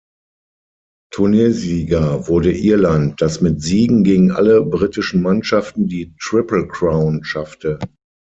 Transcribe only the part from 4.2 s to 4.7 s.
alle